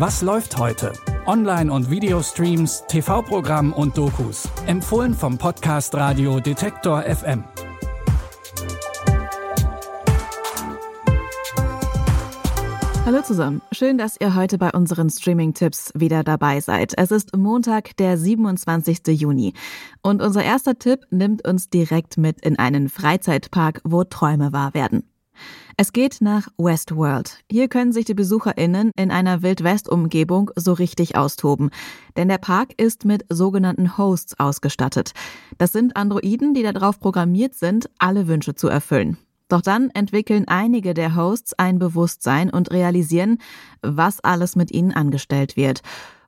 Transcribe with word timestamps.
Was 0.00 0.22
läuft 0.22 0.56
heute? 0.56 0.94
Online- 1.26 1.70
und 1.70 1.90
Videostreams, 1.90 2.84
TV-Programm 2.88 3.74
und 3.74 3.98
Dokus. 3.98 4.48
Empfohlen 4.66 5.12
vom 5.12 5.36
Podcast 5.36 5.94
Radio 5.94 6.40
Detektor 6.40 7.02
FM. 7.02 7.44
Hallo 13.04 13.20
zusammen. 13.20 13.60
Schön, 13.72 13.98
dass 13.98 14.18
ihr 14.18 14.34
heute 14.34 14.56
bei 14.56 14.70
unseren 14.70 15.10
Streaming-Tipps 15.10 15.92
wieder 15.94 16.24
dabei 16.24 16.60
seid. 16.60 16.94
Es 16.96 17.10
ist 17.10 17.36
Montag, 17.36 17.94
der 17.98 18.16
27. 18.16 19.00
Juni. 19.08 19.52
Und 20.00 20.22
unser 20.22 20.42
erster 20.42 20.78
Tipp 20.78 21.00
nimmt 21.10 21.46
uns 21.46 21.68
direkt 21.68 22.16
mit 22.16 22.40
in 22.40 22.58
einen 22.58 22.88
Freizeitpark, 22.88 23.82
wo 23.84 24.04
Träume 24.04 24.54
wahr 24.54 24.72
werden. 24.72 25.09
Es 25.76 25.92
geht 25.92 26.20
nach 26.20 26.48
Westworld. 26.58 27.38
Hier 27.50 27.68
können 27.68 27.92
sich 27.92 28.04
die 28.04 28.14
BesucherInnen 28.14 28.90
in 28.96 29.10
einer 29.10 29.42
Wildwest-Umgebung 29.42 30.50
so 30.56 30.72
richtig 30.72 31.16
austoben. 31.16 31.70
Denn 32.16 32.28
der 32.28 32.38
Park 32.38 32.74
ist 32.76 33.04
mit 33.04 33.24
sogenannten 33.28 33.96
Hosts 33.96 34.38
ausgestattet. 34.38 35.12
Das 35.58 35.72
sind 35.72 35.96
Androiden, 35.96 36.54
die 36.54 36.62
darauf 36.62 37.00
programmiert 37.00 37.54
sind, 37.54 37.88
alle 37.98 38.28
Wünsche 38.28 38.54
zu 38.54 38.68
erfüllen. 38.68 39.16
Doch 39.50 39.62
dann 39.62 39.90
entwickeln 39.90 40.46
einige 40.46 40.94
der 40.94 41.16
Hosts 41.16 41.54
ein 41.54 41.78
Bewusstsein 41.78 42.50
und 42.50 42.70
realisieren, 42.70 43.38
was 43.82 44.20
alles 44.20 44.54
mit 44.54 44.70
ihnen 44.70 44.92
angestellt 44.92 45.56
wird. 45.56 45.82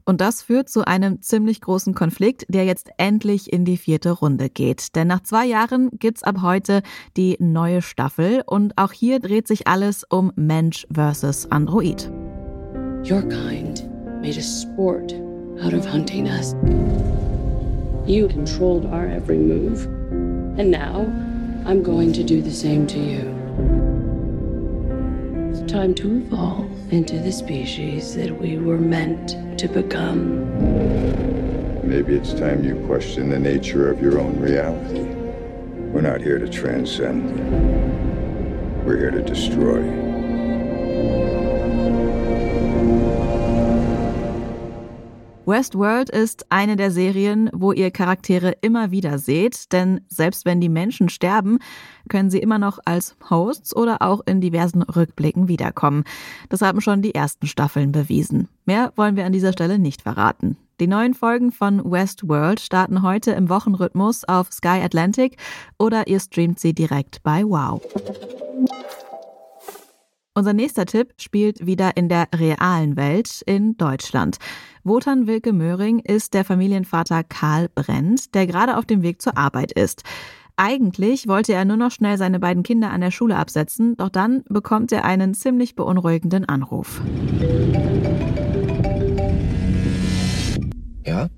Und 0.04 0.20
das 0.20 0.42
führt 0.42 0.68
zu 0.68 0.86
einem 0.86 1.22
ziemlich 1.22 1.60
großen 1.60 1.94
Konflikt, 1.94 2.44
der 2.48 2.64
jetzt 2.64 2.90
endlich 2.96 3.52
in 3.52 3.64
die 3.64 3.76
vierte 3.76 4.10
Runde 4.10 4.48
geht. 4.48 4.94
Denn 4.96 5.08
nach 5.08 5.22
zwei 5.22 5.46
Jahren 5.46 5.90
gibt's 5.98 6.22
ab 6.22 6.42
heute 6.42 6.82
die 7.16 7.36
neue 7.38 7.82
Staffel 7.82 8.42
und 8.46 8.76
auch 8.76 8.92
hier 8.92 9.20
dreht 9.20 9.46
sich 9.46 9.66
alles 9.66 10.04
um 10.08 10.32
Mensch 10.36 10.86
versus 10.92 11.50
Android. 11.50 12.10
Your 13.04 13.22
kind 13.22 13.84
made 14.20 14.38
a 14.38 14.42
sport 14.42 15.14
out 15.62 15.74
of 15.74 15.86
hunting 15.86 16.26
us. 16.26 16.54
You 18.06 18.28
controlled 18.28 18.84
our 18.86 19.06
every 19.06 19.38
move. 19.38 19.86
And 20.58 20.70
now 20.70 21.06
I'm 21.64 21.82
going 21.82 22.12
to 22.14 22.24
do 22.24 22.42
the 22.42 22.50
same 22.50 22.86
to 22.88 22.98
you. 22.98 23.32
It's 25.50 25.72
time 25.72 25.94
to 25.94 26.16
evolve 26.18 26.71
into 26.92 27.18
the 27.18 27.32
species 27.32 28.14
that 28.14 28.38
we 28.38 28.58
were 28.58 28.76
meant 28.76 29.58
to 29.58 29.66
become. 29.66 30.46
Maybe 31.88 32.14
it's 32.14 32.34
time 32.34 32.62
you 32.62 32.76
question 32.86 33.30
the 33.30 33.38
nature 33.38 33.90
of 33.90 34.02
your 34.02 34.20
own 34.20 34.38
reality. 34.38 35.00
We're 35.90 36.02
not 36.02 36.20
here 36.20 36.38
to 36.38 36.48
transcend, 36.48 37.34
we're 38.84 38.98
here 38.98 39.10
to 39.10 39.22
destroy. 39.22 40.11
Westworld 45.44 46.08
ist 46.08 46.46
eine 46.50 46.76
der 46.76 46.92
Serien, 46.92 47.50
wo 47.52 47.72
ihr 47.72 47.90
Charaktere 47.90 48.52
immer 48.60 48.92
wieder 48.92 49.18
seht, 49.18 49.72
denn 49.72 50.00
selbst 50.06 50.44
wenn 50.44 50.60
die 50.60 50.68
Menschen 50.68 51.08
sterben, 51.08 51.58
können 52.08 52.30
sie 52.30 52.38
immer 52.38 52.58
noch 52.58 52.78
als 52.84 53.16
Hosts 53.28 53.74
oder 53.74 54.02
auch 54.02 54.20
in 54.24 54.40
diversen 54.40 54.82
Rückblicken 54.82 55.48
wiederkommen. 55.48 56.04
Das 56.48 56.62
haben 56.62 56.80
schon 56.80 57.02
die 57.02 57.14
ersten 57.14 57.48
Staffeln 57.48 57.90
bewiesen. 57.90 58.48
Mehr 58.66 58.92
wollen 58.94 59.16
wir 59.16 59.26
an 59.26 59.32
dieser 59.32 59.52
Stelle 59.52 59.80
nicht 59.80 60.02
verraten. 60.02 60.56
Die 60.78 60.86
neuen 60.86 61.14
Folgen 61.14 61.50
von 61.50 61.90
Westworld 61.90 62.60
starten 62.60 63.02
heute 63.02 63.32
im 63.32 63.48
Wochenrhythmus 63.48 64.24
auf 64.24 64.52
Sky 64.52 64.80
Atlantic 64.82 65.36
oder 65.78 66.06
ihr 66.06 66.20
streamt 66.20 66.60
sie 66.60 66.72
direkt 66.72 67.22
bei 67.24 67.44
Wow. 67.44 67.82
Unser 70.34 70.54
nächster 70.54 70.86
Tipp 70.86 71.12
spielt 71.18 71.66
wieder 71.66 71.94
in 71.94 72.08
der 72.08 72.26
realen 72.34 72.96
Welt 72.96 73.42
in 73.44 73.76
Deutschland. 73.76 74.38
Wotan 74.82 75.26
Wilke 75.26 75.52
Möhring 75.52 75.98
ist 75.98 76.32
der 76.32 76.46
Familienvater 76.46 77.22
Karl 77.22 77.68
Brent, 77.74 78.34
der 78.34 78.46
gerade 78.46 78.78
auf 78.78 78.86
dem 78.86 79.02
Weg 79.02 79.20
zur 79.20 79.36
Arbeit 79.36 79.72
ist. 79.72 80.04
Eigentlich 80.56 81.28
wollte 81.28 81.52
er 81.52 81.66
nur 81.66 81.76
noch 81.76 81.90
schnell 81.90 82.16
seine 82.16 82.40
beiden 82.40 82.62
Kinder 82.62 82.90
an 82.90 83.02
der 83.02 83.10
Schule 83.10 83.36
absetzen, 83.36 83.94
doch 83.98 84.08
dann 84.08 84.42
bekommt 84.48 84.90
er 84.92 85.04
einen 85.04 85.34
ziemlich 85.34 85.74
beunruhigenden 85.74 86.46
Anruf. 86.46 87.02
Ja? 91.04 91.28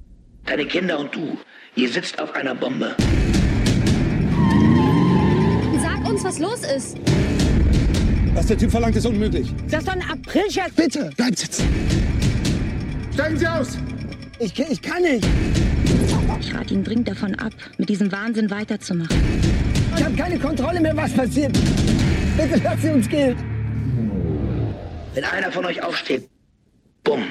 Deine 0.44 0.66
Kinder 0.66 1.00
und 1.00 1.12
du, 1.12 1.36
ihr 1.74 1.88
sitzt 1.88 2.20
auf 2.20 2.32
einer 2.34 2.54
Bombe. 2.54 2.94
Sag 5.82 6.08
uns, 6.08 6.22
was 6.22 6.38
los 6.38 6.62
ist. 6.62 6.96
Was 8.34 8.46
der 8.46 8.58
Typ 8.58 8.70
verlangt, 8.70 8.96
ist 8.96 9.06
unmöglich. 9.06 9.54
Das 9.70 9.80
ist 9.80 9.88
doch 9.88 9.92
ein 9.92 10.02
Aprilscherz. 10.02 10.72
Bitte, 10.74 11.10
bleibt 11.16 11.38
sitzen. 11.38 11.68
Steigen 13.12 13.38
Sie 13.38 13.46
aus! 13.46 13.78
Ich, 14.40 14.58
ich 14.58 14.82
kann 14.82 15.02
nicht. 15.02 15.26
Ich 16.40 16.54
rate 16.54 16.74
ihn 16.74 16.82
dringend 16.82 17.08
davon 17.08 17.34
ab, 17.36 17.52
mit 17.78 17.88
diesem 17.88 18.10
Wahnsinn 18.10 18.50
weiterzumachen. 18.50 19.16
Ich 19.96 20.04
habe 20.04 20.16
keine 20.16 20.38
Kontrolle 20.38 20.80
mehr, 20.80 20.96
was 20.96 21.12
passiert. 21.12 21.52
Bitte 22.36 22.60
lassen 22.64 22.80
Sie 22.82 22.90
uns 22.90 23.08
gehen. 23.08 23.36
Wenn 25.14 25.24
einer 25.24 25.52
von 25.52 25.64
euch 25.64 25.80
aufsteht, 25.80 26.28
bumm. 27.04 27.22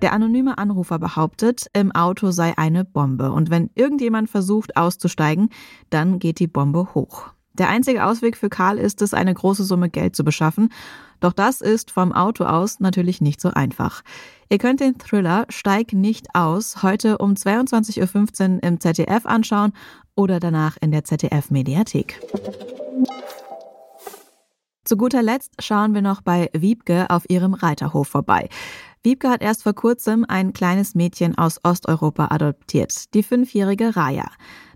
Der 0.00 0.12
anonyme 0.12 0.56
Anrufer 0.58 1.00
behauptet, 1.00 1.66
im 1.72 1.90
Auto 1.92 2.30
sei 2.30 2.56
eine 2.56 2.84
Bombe 2.84 3.32
und 3.32 3.50
wenn 3.50 3.70
irgendjemand 3.74 4.30
versucht 4.30 4.76
auszusteigen, 4.76 5.50
dann 5.90 6.20
geht 6.20 6.38
die 6.38 6.46
Bombe 6.46 6.94
hoch. 6.94 7.32
Der 7.54 7.68
einzige 7.68 8.04
Ausweg 8.04 8.36
für 8.36 8.48
Karl 8.48 8.78
ist 8.78 9.02
es, 9.02 9.12
eine 9.12 9.34
große 9.34 9.64
Summe 9.64 9.90
Geld 9.90 10.14
zu 10.14 10.24
beschaffen. 10.24 10.72
Doch 11.20 11.32
das 11.32 11.60
ist 11.60 11.90
vom 11.90 12.12
Auto 12.12 12.44
aus 12.44 12.80
natürlich 12.80 13.20
nicht 13.20 13.40
so 13.40 13.50
einfach. 13.50 14.02
Ihr 14.48 14.58
könnt 14.58 14.80
den 14.80 14.98
Thriller 14.98 15.46
Steig 15.48 15.92
nicht 15.92 16.34
aus 16.34 16.82
heute 16.82 17.18
um 17.18 17.34
22.15 17.34 18.54
Uhr 18.54 18.62
im 18.62 18.80
ZDF 18.80 19.26
anschauen 19.26 19.72
oder 20.14 20.40
danach 20.40 20.76
in 20.80 20.92
der 20.92 21.04
ZDF 21.04 21.50
Mediathek. 21.50 22.20
Zu 24.84 24.96
guter 24.96 25.22
Letzt 25.22 25.62
schauen 25.62 25.94
wir 25.94 26.02
noch 26.02 26.20
bei 26.20 26.50
Wiebke 26.52 27.10
auf 27.10 27.28
ihrem 27.28 27.54
Reiterhof 27.54 28.08
vorbei. 28.08 28.48
Wiebke 29.02 29.30
hat 29.30 29.40
erst 29.40 29.62
vor 29.62 29.74
kurzem 29.74 30.24
ein 30.28 30.52
kleines 30.52 30.94
Mädchen 30.94 31.38
aus 31.38 31.60
Osteuropa 31.62 32.28
adoptiert, 32.30 33.14
die 33.14 33.22
fünfjährige 33.22 33.94
Raya. 33.94 34.28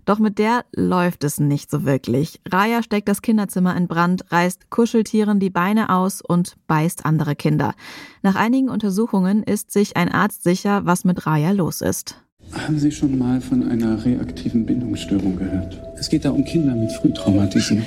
Doch 0.05 0.19
mit 0.19 0.37
der 0.37 0.65
läuft 0.71 1.23
es 1.23 1.39
nicht 1.39 1.71
so 1.71 1.83
wirklich. 1.83 2.39
Raya 2.47 2.83
steckt 2.83 3.09
das 3.09 3.23
Kinderzimmer 3.23 3.75
in 3.75 3.87
Brand, 3.87 4.31
reißt 4.31 4.69
Kuscheltieren 4.69 5.39
die 5.39 5.49
Beine 5.49 5.89
aus 5.89 6.21
und 6.21 6.55
beißt 6.67 7.05
andere 7.05 7.35
Kinder. 7.35 7.73
Nach 8.21 8.35
einigen 8.35 8.69
Untersuchungen 8.69 9.41
ist 9.41 9.71
sich 9.71 9.97
ein 9.97 10.11
Arzt 10.11 10.43
sicher, 10.43 10.85
was 10.85 11.05
mit 11.05 11.25
Raya 11.25 11.51
los 11.51 11.81
ist. 11.81 12.21
Haben 12.51 12.77
Sie 12.77 12.91
schon 12.91 13.17
mal 13.17 13.41
von 13.41 13.67
einer 13.69 14.05
reaktiven 14.05 14.65
Bindungsstörung 14.65 15.35
gehört? 15.35 15.81
Es 15.97 16.09
geht 16.09 16.23
da 16.23 16.29
um 16.29 16.45
Kinder 16.45 16.75
mit 16.75 16.91
Frühtraumatisierung. 16.91 17.83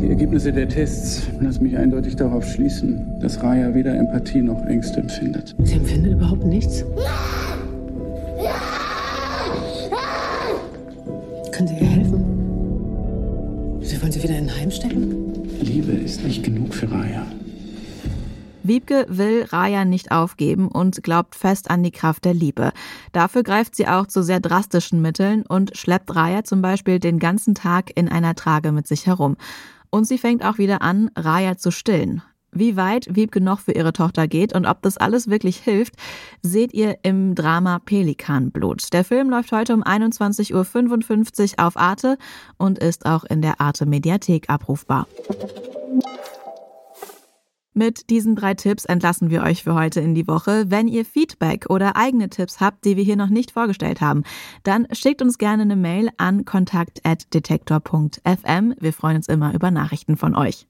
Die 0.00 0.08
Ergebnisse 0.08 0.52
der 0.52 0.68
Tests 0.68 1.22
lassen 1.40 1.62
mich 1.64 1.76
eindeutig 1.76 2.16
darauf 2.16 2.44
schließen, 2.46 3.20
dass 3.20 3.42
Raya 3.42 3.74
weder 3.74 3.94
Empathie 3.94 4.40
noch 4.40 4.64
Ängste 4.66 5.00
empfindet. 5.00 5.54
Sie 5.62 5.74
empfindet 5.74 6.12
überhaupt 6.14 6.44
nichts? 6.44 6.84
Können 11.54 11.68
Sie 11.68 11.74
ihr 11.74 11.86
helfen? 11.88 13.80
Sie 13.80 14.02
wollen 14.02 14.10
sie 14.10 14.20
wieder 14.24 14.36
in 14.36 14.48
ein 14.48 14.56
Heim 14.56 14.72
stecken? 14.72 15.34
Liebe 15.60 15.92
ist 15.92 16.24
nicht 16.24 16.42
genug 16.42 16.74
für 16.74 16.90
Raya. 16.90 17.24
Wiebke 18.64 19.06
will 19.08 19.44
Raya 19.44 19.84
nicht 19.84 20.10
aufgeben 20.10 20.66
und 20.66 21.04
glaubt 21.04 21.36
fest 21.36 21.70
an 21.70 21.84
die 21.84 21.92
Kraft 21.92 22.24
der 22.24 22.34
Liebe. 22.34 22.72
Dafür 23.12 23.44
greift 23.44 23.76
sie 23.76 23.86
auch 23.86 24.08
zu 24.08 24.24
sehr 24.24 24.40
drastischen 24.40 25.00
Mitteln 25.00 25.44
und 25.46 25.76
schleppt 25.76 26.16
Raya 26.16 26.42
zum 26.42 26.60
Beispiel 26.60 26.98
den 26.98 27.20
ganzen 27.20 27.54
Tag 27.54 27.92
in 27.94 28.08
einer 28.08 28.34
Trage 28.34 28.72
mit 28.72 28.88
sich 28.88 29.06
herum. 29.06 29.36
Und 29.90 30.08
sie 30.08 30.18
fängt 30.18 30.44
auch 30.44 30.58
wieder 30.58 30.82
an, 30.82 31.12
Raya 31.14 31.56
zu 31.56 31.70
stillen. 31.70 32.22
Wie 32.54 32.76
weit 32.76 33.14
Wiebke 33.14 33.40
noch 33.40 33.60
für 33.60 33.72
ihre 33.72 33.92
Tochter 33.92 34.28
geht 34.28 34.54
und 34.54 34.66
ob 34.66 34.80
das 34.82 34.96
alles 34.96 35.28
wirklich 35.28 35.56
hilft, 35.56 35.94
seht 36.40 36.72
ihr 36.72 36.98
im 37.02 37.34
Drama 37.34 37.80
Pelikanblut. 37.80 38.92
Der 38.92 39.04
Film 39.04 39.28
läuft 39.28 39.50
heute 39.50 39.74
um 39.74 39.82
21.55 39.82 41.58
Uhr 41.58 41.66
auf 41.66 41.76
Arte 41.76 42.16
und 42.56 42.78
ist 42.78 43.06
auch 43.06 43.24
in 43.24 43.42
der 43.42 43.60
Arte 43.60 43.86
Mediathek 43.86 44.48
abrufbar. 44.48 45.08
Mit 47.76 48.08
diesen 48.08 48.36
drei 48.36 48.54
Tipps 48.54 48.84
entlassen 48.84 49.30
wir 49.30 49.42
euch 49.42 49.64
für 49.64 49.74
heute 49.74 50.00
in 50.00 50.14
die 50.14 50.28
Woche. 50.28 50.70
Wenn 50.70 50.86
ihr 50.86 51.04
Feedback 51.04 51.66
oder 51.68 51.96
eigene 51.96 52.30
Tipps 52.30 52.60
habt, 52.60 52.84
die 52.84 52.96
wir 52.96 53.02
hier 53.02 53.16
noch 53.16 53.30
nicht 53.30 53.50
vorgestellt 53.50 54.00
haben, 54.00 54.22
dann 54.62 54.86
schickt 54.92 55.22
uns 55.22 55.38
gerne 55.38 55.64
eine 55.64 55.74
Mail 55.74 56.10
an 56.16 56.44
kontakt.detektor.fm. 56.44 58.74
Wir 58.78 58.92
freuen 58.92 59.16
uns 59.16 59.26
immer 59.26 59.52
über 59.54 59.72
Nachrichten 59.72 60.16
von 60.16 60.36
euch. 60.36 60.68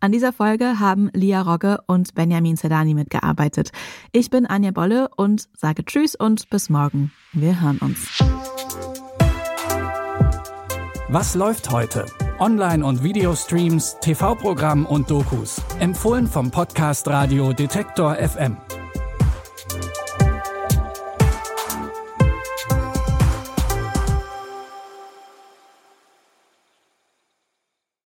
An 0.00 0.12
dieser 0.12 0.32
Folge 0.32 0.78
haben 0.80 1.10
Lia 1.12 1.42
Rogge 1.42 1.78
und 1.86 2.14
Benjamin 2.14 2.56
Sedani 2.56 2.94
mitgearbeitet. 2.94 3.70
Ich 4.12 4.30
bin 4.30 4.46
Anja 4.46 4.70
Bolle 4.70 5.08
und 5.16 5.48
sage 5.56 5.84
Tschüss 5.84 6.14
und 6.14 6.50
bis 6.50 6.70
morgen. 6.70 7.12
Wir 7.32 7.60
hören 7.60 7.78
uns. 7.78 8.22
Was 11.08 11.34
läuft 11.34 11.70
heute? 11.70 12.06
Online- 12.38 12.84
und 12.84 13.04
Videostreams, 13.04 13.98
TV-Programm 14.00 14.86
und 14.86 15.10
Dokus. 15.10 15.62
Empfohlen 15.78 16.26
vom 16.26 16.50
Podcast 16.50 17.06
Radio 17.06 17.52
Detektor 17.52 18.16
FM. 18.16 18.56